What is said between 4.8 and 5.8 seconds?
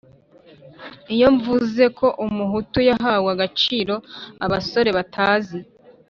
batazi